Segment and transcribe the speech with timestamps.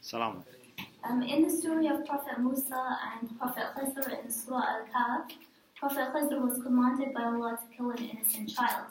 [0.00, 0.42] Salam.
[1.04, 5.30] Um, in the story of Prophet Musa and Prophet Khizr in Surah Al-Kahf,
[5.76, 8.86] Prophet Khizr was commanded by Allah to kill an innocent child.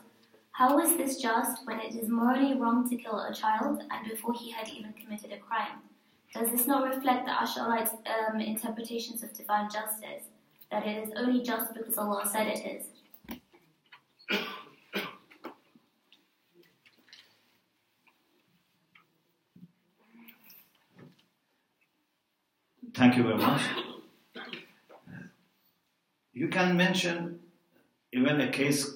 [0.52, 4.34] How is this just when it is morally wrong to kill a child and before
[4.34, 5.80] he had even committed a crime?
[6.34, 10.26] Does this not reflect the Ash'arites' um, interpretations of divine justice,
[10.72, 12.86] that it is only just because Allah said it is?
[22.98, 23.62] Thank you very much.
[26.34, 27.40] You can mention
[28.12, 28.96] even a case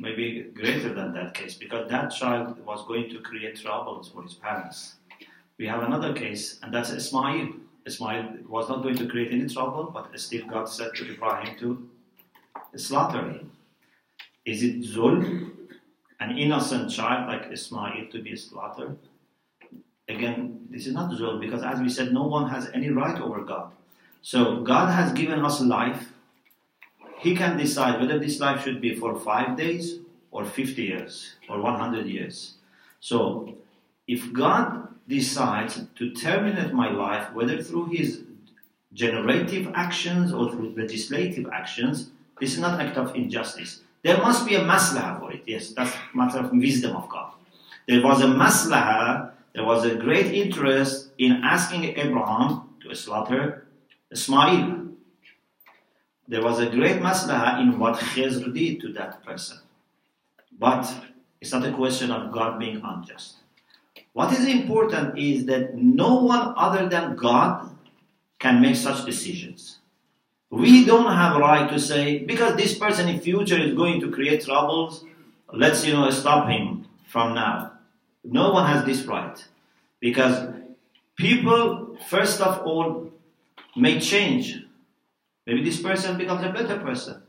[0.00, 4.34] maybe greater than that case because that child was going to create troubles for his
[4.34, 4.96] parents.
[5.58, 7.50] We have another case, and that's Ismail.
[7.86, 11.88] Ismail was not going to create any trouble, but still God said to Ibrahim to
[12.76, 13.52] slaughter him.
[14.44, 15.52] Is it Zul,
[16.18, 18.98] an innocent child like Ismail, to be slaughtered?
[20.08, 23.42] Again, this is not Zul because, as we said, no one has any right over
[23.42, 23.72] God.
[24.22, 26.12] So, God has given us life.
[27.18, 29.98] He can decide whether this life should be for five days
[30.30, 32.54] or 50 years or 100 years.
[33.00, 33.54] So,
[34.06, 38.22] if God decides to terminate my life, whether through his
[38.92, 42.10] generative actions or through legislative actions,
[42.40, 43.80] this is not act of injustice.
[44.02, 45.42] There must be a maslaha for it.
[45.46, 47.32] Yes, that's matter of wisdom of God.
[47.88, 53.66] There was a maslaha, there was a great interest in asking Abraham to slaughter
[54.10, 54.88] Ismail.
[56.28, 59.56] There was a great maslaha in what Khizr did to that person.
[60.58, 60.92] But
[61.40, 63.36] it's not a question of God being unjust.
[64.12, 67.70] What is important is that no one other than God
[68.38, 69.78] can make such decisions.
[70.50, 74.10] We don't have a right to say, because this person in future is going to
[74.10, 75.02] create troubles,
[75.50, 77.75] let's you know stop him from now.
[78.30, 79.42] No one has this right.
[80.00, 80.54] Because
[81.16, 83.10] people, first of all,
[83.76, 84.62] may change.
[85.46, 87.22] Maybe this person becomes a better person.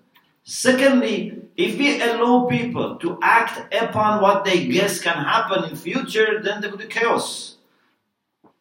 [0.43, 6.41] Secondly, if we allow people to act upon what they guess can happen in future,
[6.41, 7.57] then there will be chaos.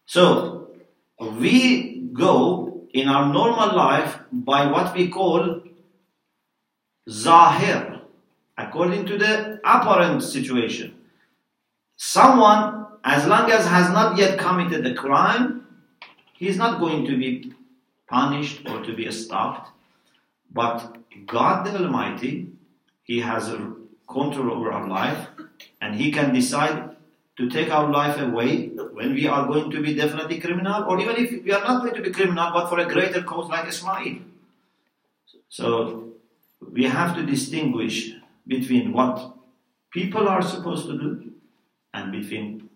[0.04, 0.68] So
[1.18, 5.62] we go in our normal life by what we call
[7.08, 8.00] zahir,
[8.58, 10.95] according to the apparent situation.
[11.96, 15.66] Someone, as long as has not yet committed a crime,
[16.34, 17.52] he is not going to be
[18.08, 19.70] punished or to be stopped.
[20.52, 20.96] But
[21.26, 22.48] God the Almighty,
[23.02, 23.48] He has
[24.08, 25.28] control over our life,
[25.80, 26.96] and He can decide
[27.38, 31.16] to take our life away when we are going to be definitely criminal, or even
[31.16, 34.18] if we are not going to be criminal, but for a greater cause like Ismail.
[35.48, 36.12] So
[36.72, 38.12] we have to distinguish
[38.46, 39.34] between what
[39.90, 41.32] people are supposed to do
[41.96, 42.68] and between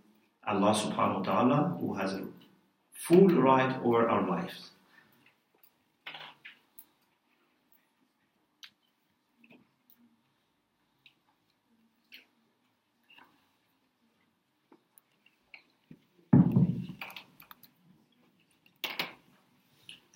[0.47, 2.25] Allah subhanahu wa ta'ala, who has a
[3.06, 4.70] full right over our lives.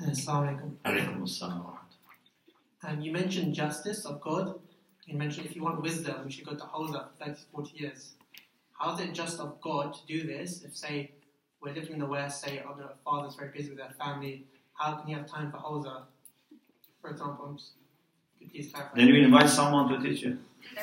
[0.01, 0.71] Assalamu alaikum.
[0.85, 1.79] Alaykum assalam wa
[2.85, 4.55] Um, you mentioned justice of God.
[5.07, 8.15] You mentioned if you want wisdom, you should go to Hawza for 30 40 years.
[8.79, 11.13] How is it just of God to do this if, say,
[11.61, 14.97] we're living in the West, say, oh, the father's very busy with their family, how
[14.97, 16.03] can you have time for Hawza?
[17.01, 17.73] For example, I'm just,
[18.39, 18.97] could please clarify?
[18.97, 20.39] Then you invite someone to teach you.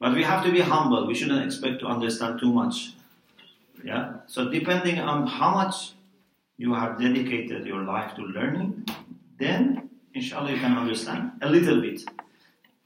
[0.00, 1.06] but we have to be humble.
[1.06, 2.92] We shouldn't expect to understand too much.
[3.84, 4.14] Yeah.
[4.26, 5.92] So depending on how much
[6.58, 8.86] you have dedicated your life to learning,
[9.38, 12.02] then inshallah you can understand a little bit.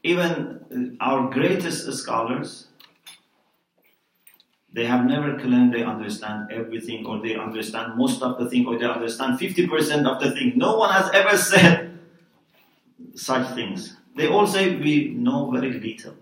[0.02, 2.68] Even uh, our greatest scholars,
[4.72, 8.78] they have never claimed they understand everything or they understand most of the thing or
[8.78, 10.52] they understand 50% of the thing.
[10.56, 11.98] No one has ever said
[13.14, 13.96] such things.
[14.16, 16.14] They all say we know very little.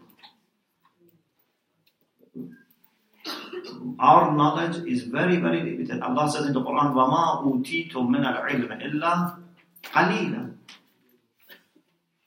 [3.99, 6.00] Our knowledge is very, very limited.
[6.00, 9.38] Allah says in the Quran, وَمَا أُوتِيتُم مِّنَ الْعِلْمِ إِلَّا
[9.85, 10.55] قَلِيلًا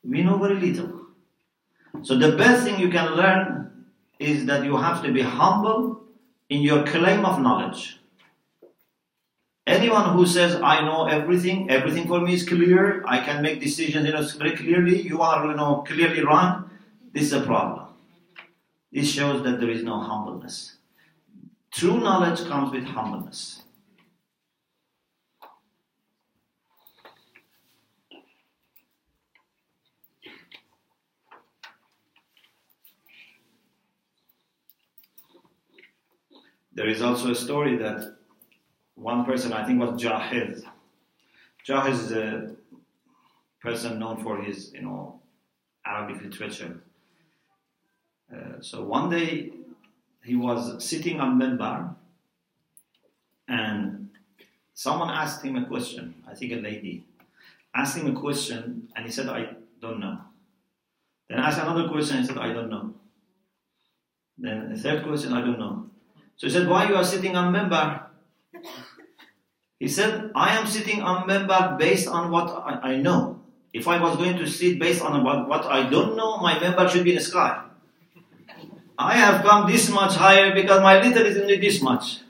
[0.04, 1.01] We know very little.
[2.03, 3.87] So the best thing you can learn
[4.19, 6.03] is that you have to be humble
[6.49, 7.99] in your claim of knowledge.
[9.67, 14.07] Anyone who says, I know everything, everything for me is clear, I can make decisions
[14.07, 16.69] you know, very clearly, you are you know, clearly wrong,
[17.13, 17.87] this is a problem.
[18.91, 20.77] This shows that there is no humbleness.
[21.71, 23.63] True knowledge comes with humbleness.
[36.75, 38.17] There is also a story that
[38.95, 40.63] one person, I think was Jahiz.
[41.67, 42.55] Jahiz is a
[43.61, 45.21] person known for his, you know,
[45.85, 46.81] Arabic literature.
[48.33, 49.53] Uh, so one day
[50.25, 51.95] he was sitting on Minbar
[53.49, 54.11] and
[54.75, 57.05] someone asked him a question, I think a lady,
[57.75, 60.19] asked him a question and he said, I don't know.
[61.29, 62.95] Then asked another question, he said, I don't know.
[64.39, 65.91] Then a third question, I don't know.
[66.37, 68.07] So he said, Why you are sitting on minbar?
[69.79, 73.41] He said, I am sitting on minbar based on what I, I know.
[73.73, 76.89] If I was going to sit based on what, what I don't know, my minbar
[76.89, 77.65] should be in the sky.
[78.99, 82.21] I have come this much higher because my little is only this much.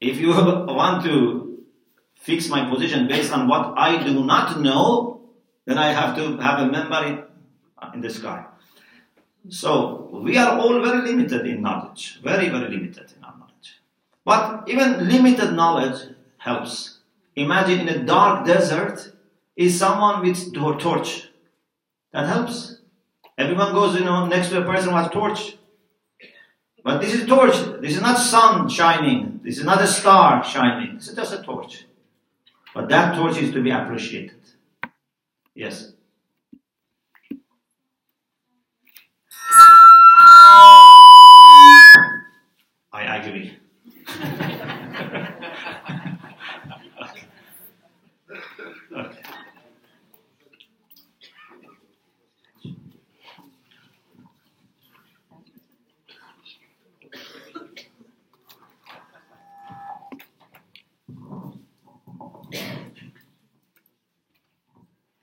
[0.00, 1.64] If you want to
[2.14, 5.22] fix my position based on what I do not know,
[5.64, 7.24] then I have to have a minbar in,
[7.94, 8.44] in the sky.
[9.48, 13.80] So we are all very limited in knowledge, very, very limited in our knowledge.
[14.24, 16.98] But even limited knowledge helps.
[17.34, 19.12] Imagine in a dark desert
[19.56, 21.28] is someone with a torch.
[22.12, 22.78] That helps.
[23.36, 25.56] Everyone goes, you know, next to a person has torch.
[26.82, 27.54] But this is torch.
[27.80, 29.40] This is not sun shining.
[29.42, 30.96] This is not a star shining.
[30.96, 31.86] This is just a torch.
[32.74, 34.40] But that torch is to be appreciated.
[35.54, 35.92] Yes.
[42.92, 43.58] I agree.
[48.92, 49.22] okay.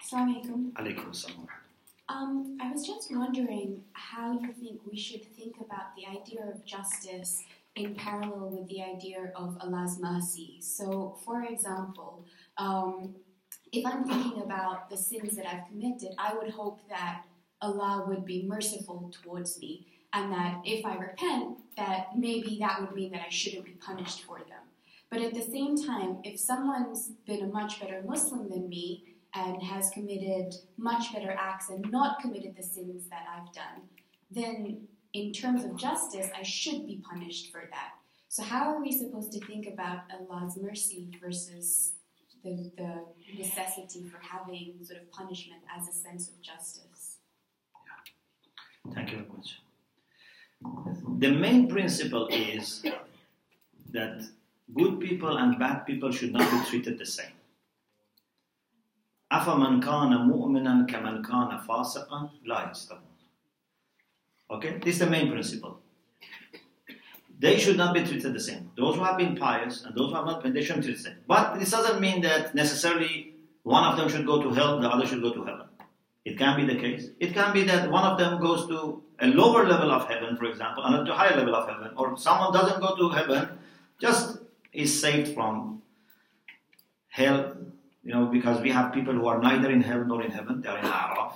[0.06, 0.70] Assalamualaikum.
[0.78, 1.65] Alaikum salam.
[2.16, 6.64] Um, I was just wondering how you think we should think about the idea of
[6.64, 7.44] justice
[7.76, 10.60] in parallel with the idea of Allah's mercy.
[10.62, 12.26] So, for example,
[12.58, 13.16] um,
[13.74, 17.24] if I'm thinking about the sins that I've committed, I would hope that
[17.62, 22.94] Allah would be merciful towards me, and that if I repent, that maybe that would
[22.94, 24.64] mean that I shouldn't be punished for them.
[25.10, 29.62] But at the same time, if someone's been a much better Muslim than me, and
[29.62, 33.84] has committed much better acts and not committed the sins that I've done,
[34.32, 37.92] then in terms of justice, I should be punished for that.
[38.28, 41.94] So, how are we supposed to think about Allah's mercy versus
[42.44, 43.06] the, the
[43.38, 47.18] necessity for having sort of punishment as a sense of justice?
[48.94, 49.62] Thank you very much.
[51.20, 52.86] The main principle is
[53.92, 54.22] that
[54.74, 57.35] good people and bad people should not be treated the same.
[59.33, 63.01] أفمن كان مؤمنا كمن كان فاسقا لا يستوون.
[64.51, 65.81] Okay, this is the main principle.
[67.39, 68.71] They should not be treated the same.
[68.77, 71.05] Those who have been pious and those who have not been, they shouldn't be treated
[71.05, 71.19] the same.
[71.27, 75.07] But this doesn't mean that necessarily one of them should go to hell, the other
[75.07, 75.67] should go to heaven.
[76.25, 77.09] It can be the case.
[77.19, 80.47] It can be that one of them goes to a lower level of heaven, for
[80.47, 83.49] example, and to a higher level of heaven, or someone doesn't go to heaven,
[84.01, 84.39] just
[84.73, 85.83] is saved from
[87.09, 87.57] hell,
[88.05, 90.69] you know, because we have people who are neither in hell nor in heaven, they
[90.69, 91.33] are in Araf.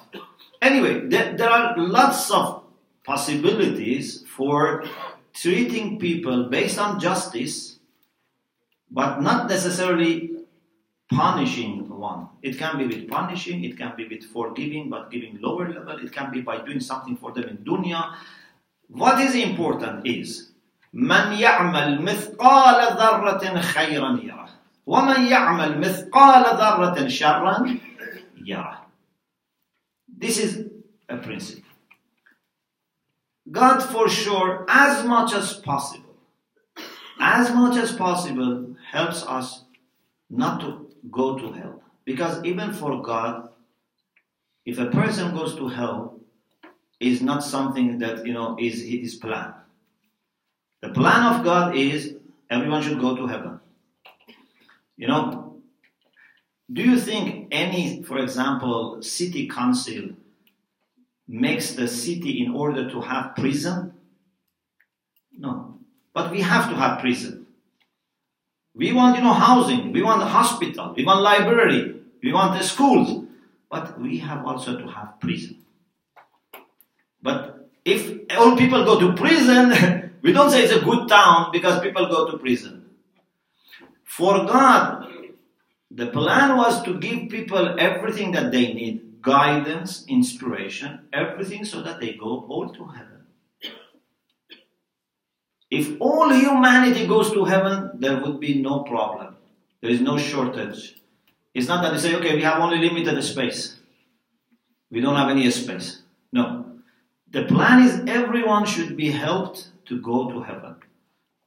[0.63, 2.65] Anyway, there, there are lots of
[3.05, 4.85] possibilities for
[5.35, 7.79] treating people based on justice,
[8.91, 10.31] but not necessarily
[11.11, 12.29] punishing one.
[12.43, 16.13] It can be with punishing, it can be with forgiving, but giving lower level, it
[16.13, 18.15] can be by doing something for them in dunya.
[18.89, 20.51] What is important is
[20.95, 24.38] من يعمل مثقال ذرة خيرا يره
[24.89, 27.79] ومن يعمل مثقال ذرة شرا
[28.45, 28.85] يره
[30.17, 30.67] This is
[31.09, 31.69] a principle.
[33.51, 36.15] God for sure, as much as possible,
[37.21, 39.65] as much as possible, helps us
[40.31, 41.83] not to go to hell.
[42.05, 43.51] Because even for God,
[44.65, 46.15] if a person goes to hell,
[47.01, 49.53] is not something that you know is his plan.
[50.81, 52.15] The plan of God is
[52.51, 53.61] everyone should go to heaven.
[55.00, 55.56] You know,
[56.70, 60.10] do you think any, for example, city council
[61.26, 63.94] makes the city in order to have prison?
[65.38, 65.80] No.
[66.14, 67.48] But we have to have prison.
[68.76, 72.66] We want, you know, housing, we want a hospital, we want library, we want the
[72.66, 73.24] schools,
[73.72, 75.64] but we have also to have prison.
[77.22, 81.80] But if all people go to prison, we don't say it's a good town because
[81.80, 82.79] people go to prison.
[84.10, 85.08] For God,
[85.92, 92.00] the plan was to give people everything that they need guidance, inspiration, everything so that
[92.00, 93.28] they go all to heaven.
[95.70, 99.36] If all humanity goes to heaven, there would be no problem.
[99.82, 100.96] There is no shortage.
[101.54, 103.78] It's not that they say, okay, we have only limited space.
[104.90, 106.02] We don't have any space.
[106.32, 106.66] No.
[107.30, 110.78] The plan is everyone should be helped to go to heaven.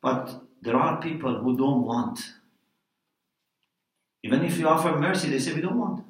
[0.00, 2.20] But there are people who don't want.
[4.23, 6.03] Even if you offer mercy, they say, we don't want.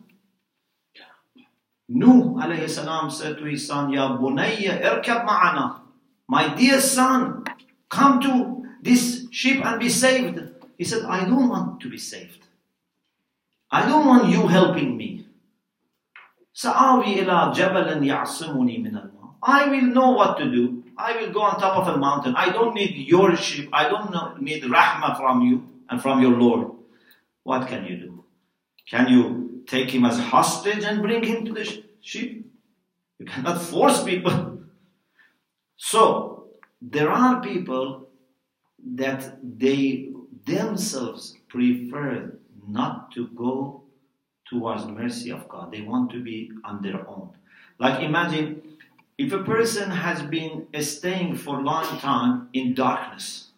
[1.89, 5.79] Nuh alayhi salam said to his son, Ya bunayya irkab ma'ana.
[6.27, 7.45] My dear son,
[7.89, 10.41] come to this ship and be saved.
[10.77, 12.45] He said, I don't want to be saved.
[13.71, 15.25] I don't want you helping me.
[16.53, 19.35] سآوي إلى جبل يعصمني من الماء.
[19.43, 20.83] I will know what to do.
[20.97, 22.33] I will go on top of a mountain.
[22.35, 23.69] I don't need your ship.
[23.71, 26.70] I don't need rahmah from you and from your Lord.
[27.44, 28.24] What can you do?
[28.88, 31.64] Can you take him as hostage and bring him to the
[32.00, 32.44] ship?
[33.18, 34.58] You cannot force people.
[35.84, 36.46] So,
[36.80, 38.08] there are people
[38.94, 40.12] that they
[40.44, 43.82] themselves prefer not to go
[44.48, 45.72] towards the mercy of God.
[45.72, 47.30] They want to be on their own.
[47.78, 48.62] Like imagine
[49.18, 53.48] if a person has been staying for a long time in darkness.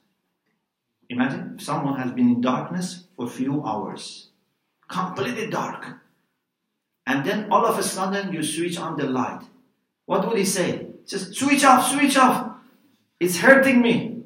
[1.09, 4.29] Imagine someone has been in darkness for a few hours,
[4.89, 5.87] completely dark.
[7.07, 9.43] And then all of a sudden you switch on the light.
[10.07, 10.87] What would he say?
[11.07, 12.57] Just switch off, switch off.
[13.21, 14.23] It's hurting me.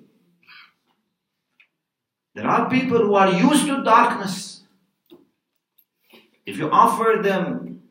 [2.34, 4.62] There are people who are used to darkness.
[6.46, 7.82] If you offer them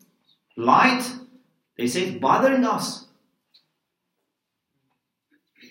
[0.56, 1.04] light,
[1.78, 3.08] they say it's bothering us.
[5.62, 5.68] The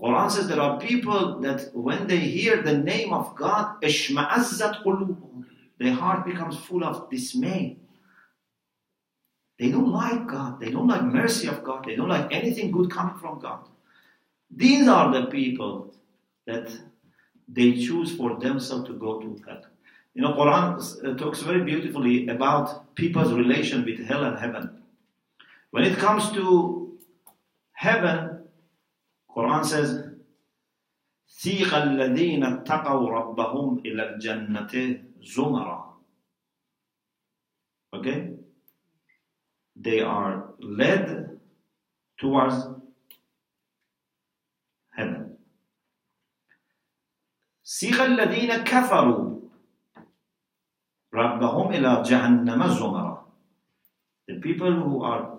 [0.00, 3.90] Quran says there are people that when they hear the name of God, their
[5.94, 7.76] heart becomes full of dismay.
[9.58, 10.60] They don't like God.
[10.60, 11.84] They don't like mercy of God.
[11.86, 13.68] They don't like anything good coming from God.
[14.50, 15.94] These are the people
[16.46, 16.70] that
[17.48, 19.62] they choose for themselves to go to hell.
[20.14, 24.82] You know, Quran uh, talks very beautifully about people's relation with hell and heaven.
[25.70, 26.96] When it comes to
[27.72, 28.43] heaven,
[29.35, 30.09] Quran says,
[31.29, 34.73] سيق الذين اتقوا ربهم إلى الجنة
[35.21, 35.93] زمرا.
[37.93, 38.33] Okay?
[39.75, 41.39] They are led
[42.17, 42.67] towards
[44.91, 45.37] heaven.
[47.63, 49.39] سيق الذين كفروا
[51.13, 53.25] ربهم إلى جهنم زمرا.
[54.27, 55.37] The people who are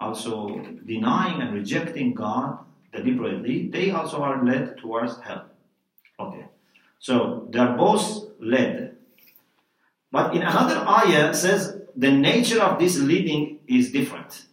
[0.00, 2.58] also denying and rejecting God
[2.92, 5.46] deliberately, they also are led towards hell.
[6.18, 6.46] Okay.
[6.98, 8.96] So they are both led.
[10.10, 14.46] But in another ayah says the nature of this leading is different.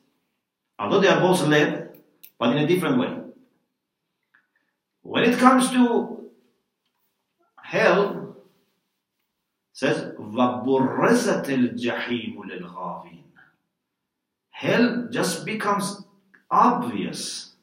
[0.79, 1.99] Although they are both led,
[2.39, 3.17] but in a different way.
[5.03, 6.29] When it comes to
[7.61, 8.35] hell,
[9.73, 13.23] says وَبُرَّزَتِ الْجَحِيمُ لِلْغَاوِينَ
[14.49, 16.03] Hell just becomes
[16.49, 17.53] obvious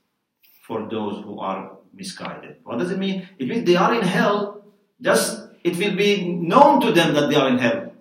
[0.64, 2.56] for those who are misguided.
[2.64, 3.28] What does it mean?
[3.38, 4.64] It means they are in hell,
[5.02, 7.92] just it will be known to them that they are in hell.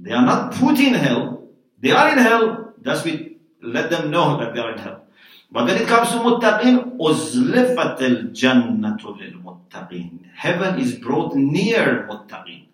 [0.00, 1.48] They are not put in hell,
[1.80, 5.04] they are in hell, just we let them know that they are in hell.
[5.50, 10.26] But when it comes to muttaqin, uzlifat al jannatu lil muttaqin.
[10.34, 12.66] Heaven is brought near muttaqin.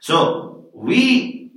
[0.00, 1.52] So we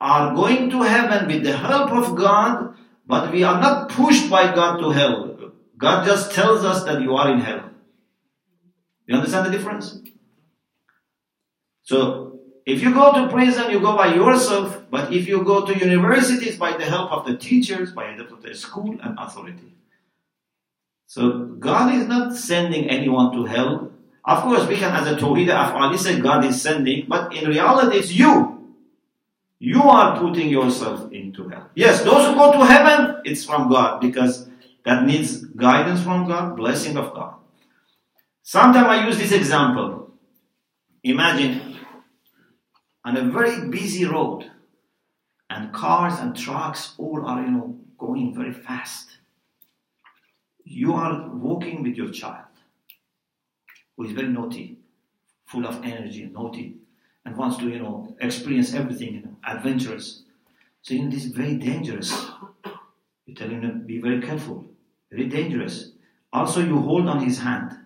[0.00, 2.74] are going to heaven with the help of God,
[3.10, 5.36] but we are not pushed by God to hell.
[5.76, 7.70] God just tells us that you are in hell.
[9.06, 10.00] You understand the difference?
[11.82, 15.76] So if you go to prison, you go by yourself, but if you go to
[15.76, 19.74] universities by the help of the teachers, by the help of the school and authority.
[21.06, 23.90] So God is not sending anyone to hell.
[24.24, 27.96] Of course, we can, as a Tawhid Af'ali, say God is sending, but in reality,
[27.98, 28.59] it's you.
[29.60, 31.68] You are putting yourself into hell.
[31.74, 34.48] Yes, those who go to heaven, it's from God because
[34.86, 37.34] that needs guidance from God, blessing of God.
[38.42, 40.14] Sometimes I use this example.
[41.04, 41.76] Imagine
[43.04, 44.50] on a very busy road
[45.50, 49.18] and cars and trucks all are you know going very fast
[50.64, 52.44] you are walking with your child
[53.96, 54.78] who is very naughty
[55.46, 56.76] full of energy naughty
[57.24, 60.22] and wants to you know experience everything you know adventurous.
[60.82, 62.10] So you know this is very dangerous.
[63.26, 64.64] You tell him to be very careful.
[65.10, 65.92] Very dangerous.
[66.32, 67.76] Also you hold on his hand.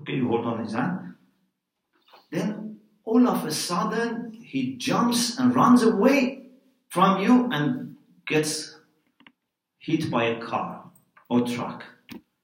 [0.00, 1.14] Okay you hold on his hand.
[2.30, 6.42] Then all of a sudden he jumps and runs away
[6.88, 8.76] from you and gets
[9.78, 10.84] hit by a car
[11.30, 11.84] or truck.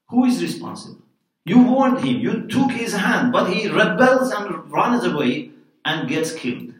[0.09, 1.01] Who is responsible?
[1.45, 5.51] You warned him, you took his hand, but he rebels and runs away
[5.85, 6.73] and gets killed.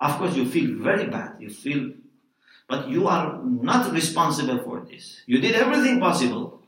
[0.00, 1.36] Of course, you feel very bad.
[1.38, 1.92] You feel,
[2.68, 5.22] but you are not responsible for this.
[5.26, 6.62] You did everything possible.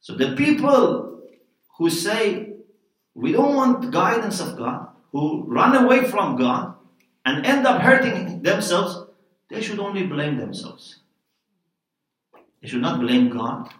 [0.00, 1.20] So the people
[1.76, 2.52] who say,
[3.14, 6.74] we don't want guidance of God, who run away from God
[7.24, 9.04] and end up hurting themselves,
[9.48, 11.00] they should only blame themselves.
[12.62, 13.70] They should not blame God.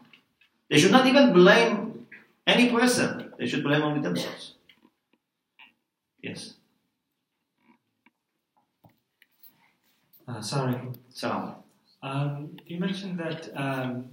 [0.71, 2.06] They should not even blame
[2.47, 3.33] any person.
[3.38, 4.55] They should blame only themselves.
[6.26, 6.54] Yes.
[10.26, 10.76] Uh, sorry.
[11.09, 11.54] Salam.
[12.02, 14.09] Um, you mentioned that um,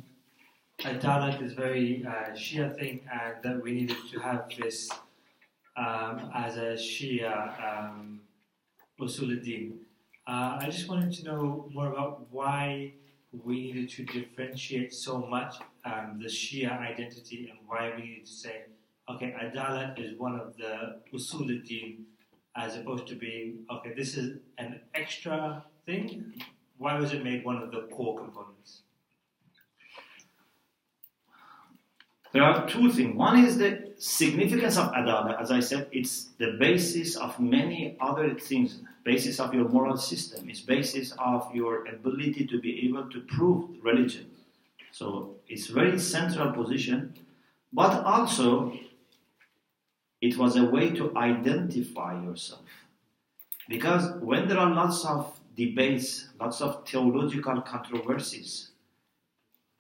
[0.81, 4.91] Adalat is very uh, Shia thing and that we needed to have this
[5.75, 7.33] um, as a Shia
[7.67, 8.21] um,
[8.99, 9.71] Usuluddin.
[10.27, 12.93] Uh, I just wanted to know more about why
[13.43, 18.31] we needed to differentiate so much um, the Shia identity and why we needed to
[18.31, 18.65] say,
[19.09, 22.03] okay, Adalat is one of the Usuluddin
[22.55, 26.33] as opposed to being, okay, this is an extra thing.
[26.77, 28.81] Why was it made one of the core components?
[32.31, 33.15] There are two things.
[33.15, 35.39] One is the significance of adala.
[35.39, 38.79] As I said, it's the basis of many other things.
[39.03, 40.49] Basis of your moral system.
[40.49, 44.31] It's basis of your ability to be able to prove religion.
[44.91, 47.13] So it's very central position,
[47.71, 48.73] but also
[50.23, 52.61] it was a way to identify yourself.
[53.67, 58.71] Because when there are lots of debates, lots of theological controversies,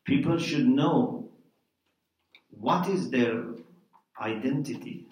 [0.03, 1.29] people should know
[2.49, 3.45] what is their
[4.19, 5.07] identity.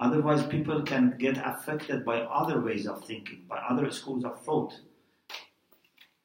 [0.00, 4.74] Otherwise, people can get affected by other ways of thinking, by other schools of thought.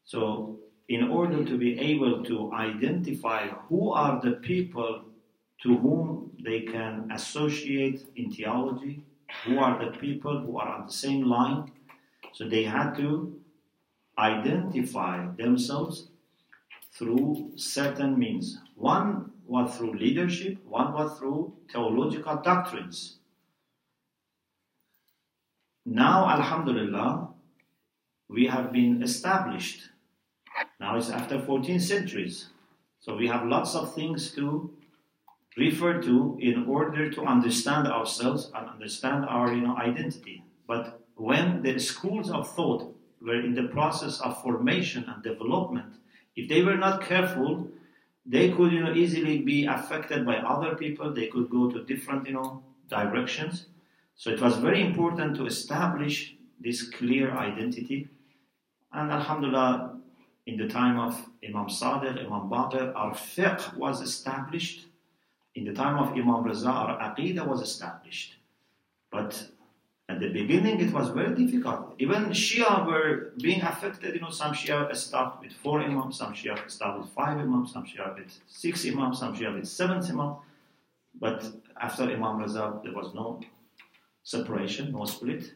[0.06, 5.04] So, in order to be able to identify who are the people
[5.62, 9.04] to whom they can associate in theology,
[9.46, 11.72] who are the people who are on the same line,
[12.34, 13.40] so they had to
[14.18, 16.10] identify themselves
[16.94, 18.60] through certain means.
[18.76, 23.18] One was through leadership, one was through theological doctrines.
[25.86, 27.30] Now, Alhamdulillah,
[28.28, 29.90] we have been established.
[30.80, 32.50] Now it's after 14 centuries.
[33.00, 34.72] So we have lots of things to
[35.60, 40.44] refer to in order to understand ourselves and understand our you know, identity.
[40.68, 45.94] But when the schools of thought were in the process of formation and development,
[46.36, 47.68] if they were not careful,
[48.26, 51.14] they could you know, easily be affected by other people.
[51.14, 53.66] They could go to different you know, directions.
[54.16, 58.10] So it was very important to establish this clear identity.
[58.92, 59.98] And Alhamdulillah,
[60.46, 61.14] in the time of
[61.48, 64.88] Imam Sadiq, Imam Baqir, our fiqh was established.
[65.56, 68.36] In the time of Imam Raza, our aqidah was established.
[69.12, 69.48] But
[70.08, 71.96] at the beginning, it was very difficult.
[72.00, 74.16] Even Shia were being affected.
[74.16, 77.86] You know, some Shia stopped with four imams, some Shia stopped with five imams, some
[77.86, 80.38] Shia with six imams, some Shia with seven imams.
[81.20, 81.46] But
[81.80, 83.40] after Imam Raza, there was no
[84.24, 85.54] separation, no split,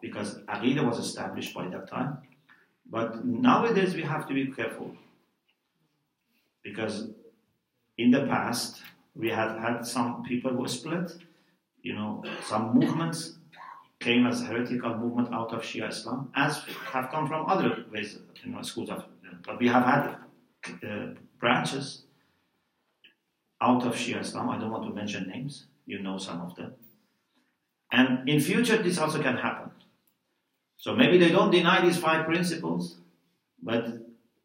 [0.00, 2.18] because Aqidah was established by that time.
[2.88, 4.94] But nowadays we have to be careful
[6.62, 7.08] because
[7.98, 8.82] in the past
[9.16, 11.10] we had had some people who split,
[11.82, 13.38] you know, some movements
[14.00, 18.52] came as heretical movement out of Shia Islam, as have come from other ways, you
[18.52, 19.04] know, schools of.
[19.44, 20.16] But we have had
[20.88, 22.02] uh, branches
[23.60, 24.50] out of Shia Islam.
[24.50, 25.66] I don't want to mention names.
[25.86, 26.74] You know some of them.
[27.92, 29.70] And in future, this also can happen.
[30.76, 32.98] So maybe they don't deny these five principles,
[33.62, 33.86] but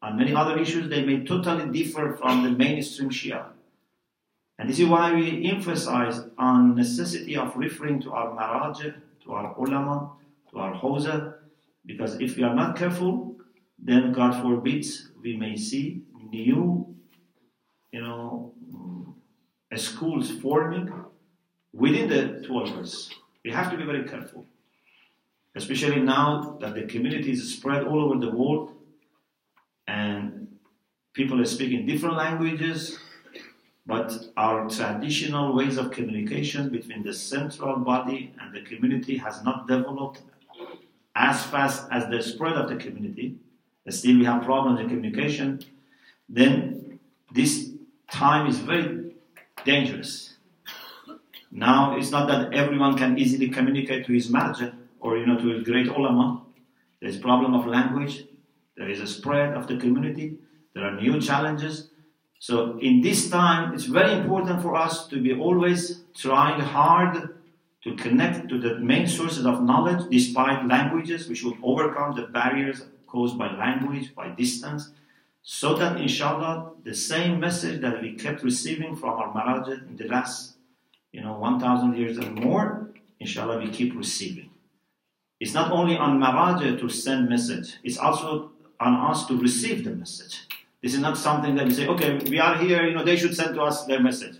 [0.00, 3.46] on many other issues, they may totally differ from the mainstream Shia.
[4.62, 8.94] And this is why we emphasize on necessity of referring to our maraj,
[9.24, 10.12] to our ulama,
[10.52, 11.34] to our hawza,
[11.84, 13.34] because if we are not careful,
[13.76, 16.94] then God forbids we may see new,
[17.90, 20.94] you know, mm, schools forming
[21.72, 23.10] within the 12
[23.44, 24.46] We have to be very careful,
[25.56, 28.74] especially now that the community is spread all over the world
[29.88, 30.56] and
[31.14, 33.00] people are speaking different languages,
[33.86, 39.66] but our traditional ways of communication between the central body and the community has not
[39.66, 40.22] developed
[41.14, 43.36] as fast as the spread of the community.
[43.88, 45.60] Still, we have problems in communication.
[46.28, 47.00] Then
[47.32, 47.70] this
[48.10, 49.14] time is very
[49.64, 50.34] dangerous.
[51.50, 55.48] Now it's not that everyone can easily communicate to his manager or you know to
[55.48, 56.42] his great ulama.
[57.00, 58.24] There's problem of language.
[58.76, 60.38] There is a spread of the community.
[60.74, 61.88] There are new challenges.
[62.42, 67.28] So in this time, it's very important for us to be always trying hard
[67.84, 71.28] to connect to the main sources of knowledge despite languages.
[71.28, 74.90] We should overcome the barriers caused by language, by distance,
[75.44, 80.08] so that inshallah the same message that we kept receiving from our marajah in the
[80.08, 80.56] last
[81.12, 84.50] you know 1000 years and more, inshallah we keep receiving.
[85.38, 88.50] It's not only on marajah to send message, it's also
[88.80, 90.48] on us to receive the message.
[90.82, 93.36] This is not something that you say, okay, we are here, you know, they should
[93.36, 94.36] send to us their message.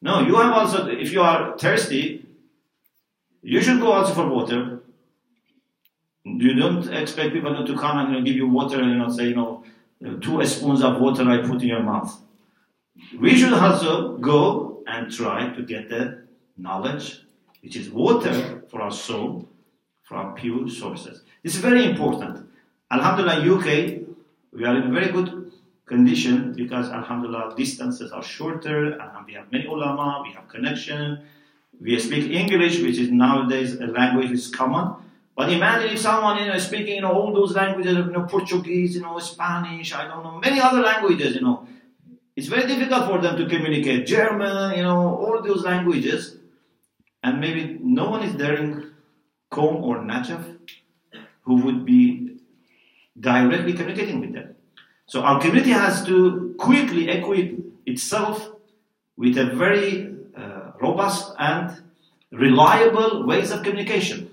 [0.00, 2.26] No, you have also, if you are thirsty,
[3.42, 4.80] you should go also for water.
[6.24, 9.34] You don't expect people to come and give you water and you know, say, you
[9.34, 9.62] know,
[10.20, 12.20] two spoons of water I put in your mouth.
[13.18, 16.22] We should also go and try to get the
[16.56, 17.20] knowledge,
[17.62, 19.48] which is water for our soul,
[20.02, 21.22] from pure sources.
[21.42, 22.48] This is very important.
[22.90, 24.02] Alhamdulillah, UK,
[24.52, 25.41] we are in very good
[25.92, 31.02] condition because Alhamdulillah, distances are shorter and we have many ulama, we have connection,
[31.80, 34.86] we speak English, which is nowadays a language is common.
[35.36, 38.96] But imagine if someone you know speaking you know all those languages, you know Portuguese,
[38.96, 41.56] you know Spanish, I don't know many other languages, you know.
[42.34, 44.06] It's very difficult for them to communicate.
[44.06, 46.36] German, you know, all those languages,
[47.22, 48.68] and maybe no one is there in
[49.50, 50.42] Qom or Najaf
[51.44, 52.38] who would be
[53.18, 54.51] directly communicating with them.
[55.06, 58.50] So our community has to quickly equip itself
[59.16, 61.82] with a very uh, robust and
[62.30, 64.30] reliable ways of communication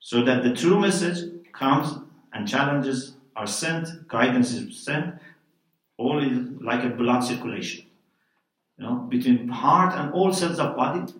[0.00, 1.98] so that the true message comes
[2.32, 5.14] and challenges are sent, guidance is sent,
[5.96, 7.86] all is like a blood circulation.
[8.76, 11.12] You know, between heart and all cells of body,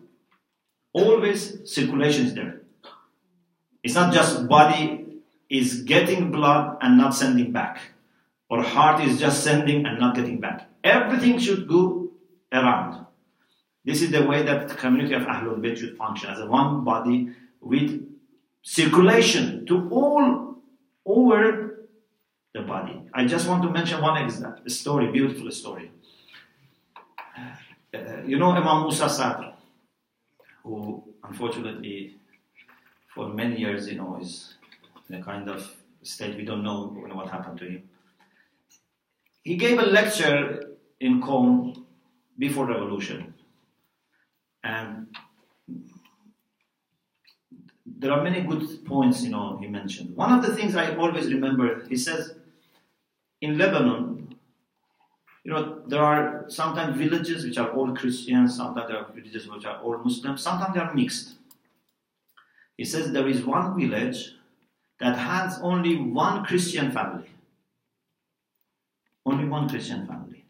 [0.92, 2.60] always circulation is there.
[3.82, 5.06] It's not just body
[5.48, 7.80] is getting blood and not sending back,
[8.50, 10.68] or heart is just sending and not getting back.
[10.82, 12.10] Everything should go
[12.52, 13.06] around.
[13.84, 16.84] This is the way that the community of Ahlul Bayt should function as a one
[16.84, 17.30] body
[17.60, 18.06] with
[18.62, 20.56] circulation to all
[21.06, 21.88] over
[22.54, 23.00] the body.
[23.14, 25.90] I just want to mention one example, a story, beautiful story.
[27.94, 29.52] Uh, you know Imam Musa Sadr,
[30.62, 32.18] who unfortunately
[33.14, 34.54] for many years, you know, is
[35.08, 37.82] in a kind of state we don't know what happened to him.
[39.42, 41.84] He gave a lecture in Qom
[42.38, 43.34] before revolution.
[44.62, 45.06] And
[47.86, 50.14] there are many good points, you know, he mentioned.
[50.16, 52.34] One of the things I always remember, he says,
[53.40, 54.36] in Lebanon,
[55.44, 59.64] you know, there are sometimes villages which are all Christians, sometimes there are villages which
[59.64, 61.36] are all Muslims, sometimes they are mixed.
[62.76, 64.34] He says there is one village
[65.00, 67.30] that has only one Christian family.
[69.50, 70.44] One Christian family.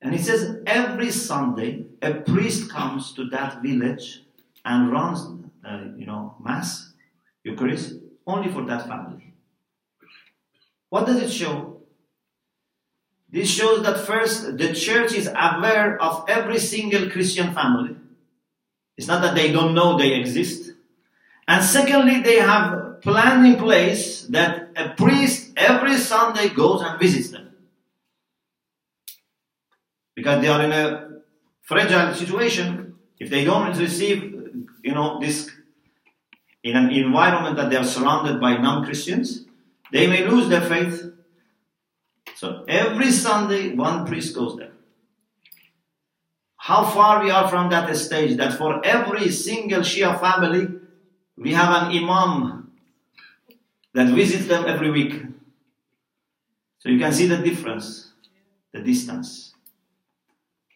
[0.00, 4.22] And he says every Sunday a priest comes to that village
[4.64, 5.26] and runs
[5.66, 6.92] uh, you know, Mass,
[7.42, 7.94] Eucharist,
[8.26, 9.34] only for that family.
[10.90, 11.80] What does it show?
[13.28, 17.96] This shows that first, the church is aware of every single Christian family.
[18.96, 20.72] It's not that they don't know they exist.
[21.48, 27.30] And secondly, they have planned in place that a priest every Sunday goes and visits
[27.30, 27.50] them.
[30.16, 31.20] Because they are in a
[31.62, 32.94] fragile situation.
[33.20, 34.22] If they don't receive,
[34.82, 35.50] you know, this
[36.64, 39.44] in an environment that they are surrounded by non-Christians,
[39.92, 41.12] they may lose their faith.
[42.34, 44.72] So every Sunday, one priest goes there.
[46.56, 50.66] How far we are from that stage that for every single Shia family,
[51.36, 52.72] we have an imam
[53.94, 55.22] that visits them every week.
[56.78, 58.12] So you can see the difference,
[58.72, 59.54] the distance.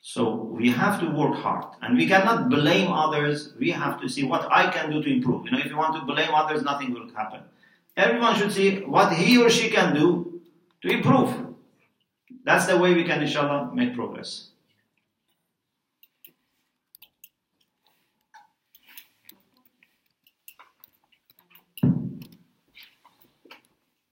[0.02, 3.52] So we have to work hard and we cannot blame others.
[3.58, 5.44] We have to see what I can do to improve.
[5.44, 7.40] You know, if you want to blame others, nothing will happen.
[7.96, 10.40] Everyone should see what he or she can do
[10.82, 11.34] to improve.
[12.44, 14.49] That's the way we can, inshallah, make progress.